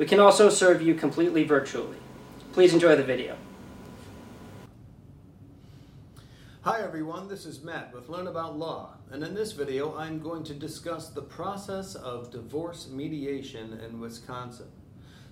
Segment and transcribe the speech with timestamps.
[0.00, 1.98] We can also serve you completely virtually.
[2.54, 3.36] Please enjoy the video.
[6.62, 10.42] Hi everyone, this is Matt with Learn About Law, and in this video I'm going
[10.44, 14.68] to discuss the process of divorce mediation in Wisconsin.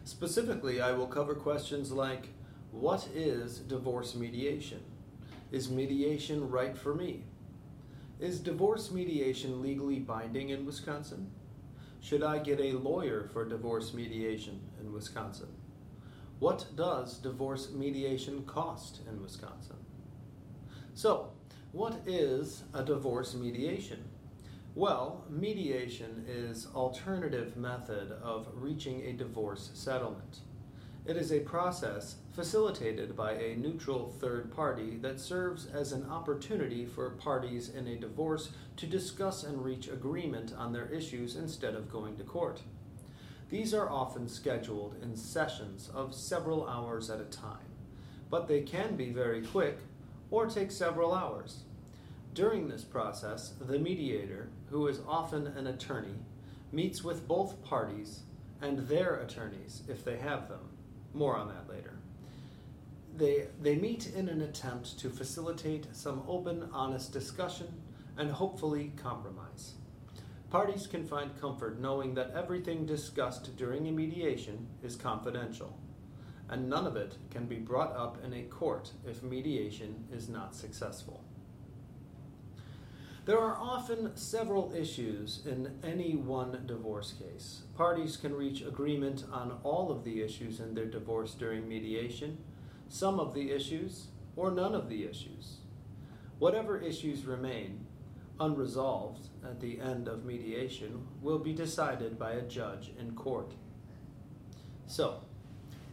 [0.05, 2.29] Specifically, I will cover questions like
[2.71, 4.83] What is divorce mediation?
[5.51, 7.23] Is mediation right for me?
[8.21, 11.31] Is divorce mediation legally binding in Wisconsin?
[12.09, 15.51] Should I get a lawyer for divorce mediation in Wisconsin?
[16.39, 19.77] What does divorce mediation cost in Wisconsin?
[20.95, 21.33] So,
[21.73, 24.03] what is a divorce mediation?
[24.75, 30.39] Well, mediation is alternative method of reaching a divorce settlement.
[31.09, 36.85] It is a process facilitated by a neutral third party that serves as an opportunity
[36.85, 41.91] for parties in a divorce to discuss and reach agreement on their issues instead of
[41.91, 42.61] going to court.
[43.49, 47.73] These are often scheduled in sessions of several hours at a time,
[48.29, 49.79] but they can be very quick
[50.31, 51.63] or take several hours.
[52.35, 56.19] During this process, the mediator, who is often an attorney,
[56.71, 58.25] meets with both parties
[58.61, 60.69] and their attorneys if they have them.
[61.15, 61.95] More on that later.
[63.17, 67.67] They, they meet in an attempt to facilitate some open, honest discussion
[68.17, 69.75] and hopefully compromise.
[70.51, 75.79] Parties can find comfort knowing that everything discussed during a mediation is confidential,
[76.49, 80.55] and none of it can be brought up in a court if mediation is not
[80.55, 81.23] successful.
[83.29, 87.65] There are often several issues in any one divorce case.
[87.77, 92.39] Parties can reach agreement on all of the issues in their divorce during mediation,
[92.89, 95.59] some of the issues, or none of the issues.
[96.39, 97.85] Whatever issues remain
[98.41, 103.53] unresolved at the end of mediation will be decided by a judge in court.
[104.87, 105.21] So,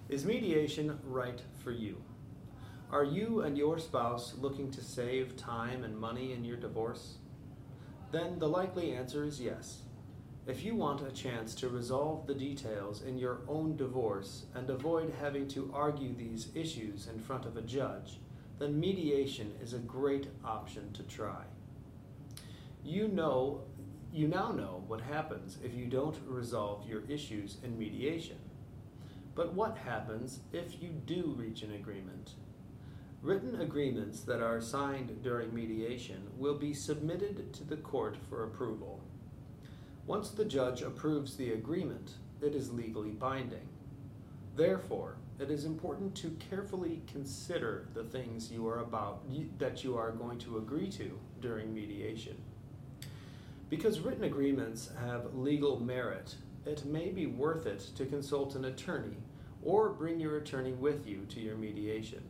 [0.08, 2.02] is mediation right for you?
[2.92, 7.18] Are you and your spouse looking to save time and money in your divorce?
[8.12, 9.80] Then the likely answer is yes.
[10.48, 15.14] If you want a chance to resolve the details in your own divorce and avoid
[15.20, 18.20] having to argue these issues in front of a judge,
[18.60, 21.44] then mediation is a great option to try.
[22.84, 23.64] You know
[24.16, 28.38] you now know what happens if you don't resolve your issues in mediation.
[29.36, 32.36] But what happens if you do reach an agreement
[33.25, 39.02] Written agreements that are signed during mediation will be submitted to the court for approval.
[40.06, 43.68] Once the judge approves the agreement, it is legally binding.
[44.56, 49.24] Therefore, it is important to carefully consider the things you are about
[49.58, 52.38] that you are going to agree to during mediation.
[53.72, 59.18] Because written agreements have legal merit, it may be worth it to consult an attorney
[59.64, 62.22] or bring your attorney with you to your mediation.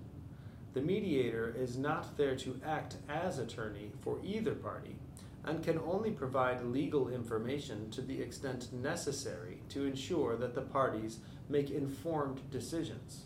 [0.76, 4.98] The mediator is not there to act as attorney for either party
[5.46, 11.20] and can only provide legal information to the extent necessary to ensure that the parties
[11.48, 13.24] make informed decisions.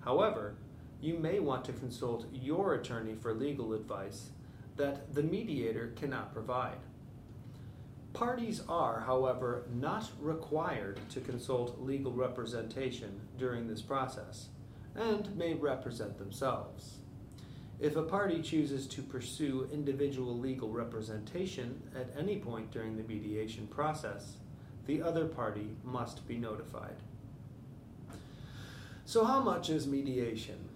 [0.00, 0.54] However,
[1.02, 4.30] you may want to consult your attorney for legal advice
[4.76, 6.78] that the mediator cannot provide.
[8.14, 14.48] Parties are, however, not required to consult legal representation during this process
[14.94, 16.98] and may represent themselves.
[17.80, 23.66] If a party chooses to pursue individual legal representation at any point during the mediation
[23.66, 24.36] process,
[24.86, 26.96] the other party must be notified.
[29.04, 30.68] So, how much is mediation?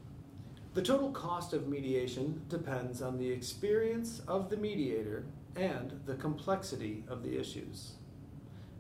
[0.75, 5.25] The total cost of mediation depends on the experience of the mediator
[5.57, 7.93] and the complexity of the issues.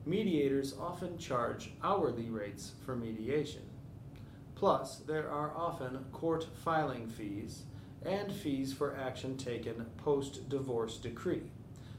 [0.04, 3.62] Mediators often charge hourly rates for mediation.
[4.58, 7.62] Plus, there are often court filing fees
[8.04, 11.44] and fees for action taken post divorce decree,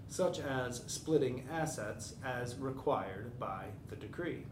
[0.10, 4.44] such as splitting assets as required by the decree.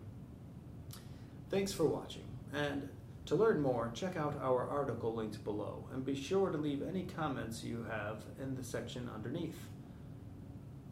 [1.50, 2.24] Thanks for watching,
[2.54, 2.88] and
[3.26, 7.04] to learn more, check out our article linked below, and be sure to leave any
[7.04, 9.68] comments you have in the section underneath.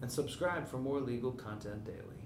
[0.02, 2.25] And subscribe for more legal content daily.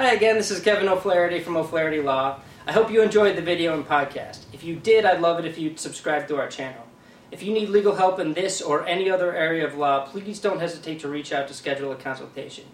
[0.00, 2.38] Hi again, this is Kevin O'Flaherty from O'Flaherty Law.
[2.68, 4.44] I hope you enjoyed the video and podcast.
[4.52, 6.84] If you did, I'd love it if you'd subscribe to our channel.
[7.32, 10.60] If you need legal help in this or any other area of law, please don't
[10.60, 12.66] hesitate to reach out to schedule a consultation.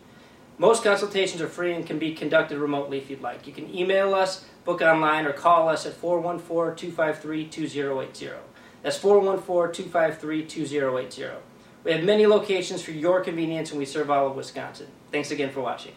[0.59, 3.47] Most consultations are free and can be conducted remotely if you'd like.
[3.47, 8.33] You can email us, book online, or call us at 414 253 2080.
[8.83, 11.39] That's 414 253 2080.
[11.85, 14.89] We have many locations for your convenience and we serve all of Wisconsin.
[15.11, 15.95] Thanks again for watching.